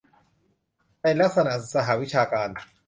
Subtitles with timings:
[1.01, 2.49] ในลักษณะสหวิทยาการ